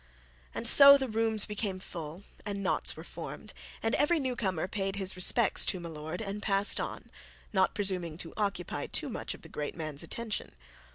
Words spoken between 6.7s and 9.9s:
on, not presuming to occupy too much of the great